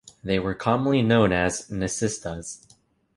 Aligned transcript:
They 0.23 0.39
were 0.39 0.55
commonly 0.55 1.03
known 1.03 1.31
as 1.31 1.69
"Nacistas". 1.69 2.65